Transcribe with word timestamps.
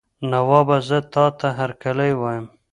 نوابه 0.31 0.77
زه 0.87 0.97
تاته 1.13 1.47
هرکلی 1.59 2.11
وایم. 2.19 2.45